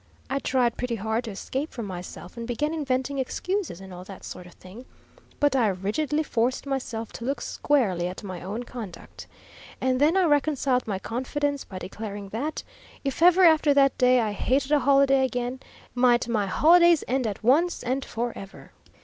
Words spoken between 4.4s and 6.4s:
of thing, but I rigidly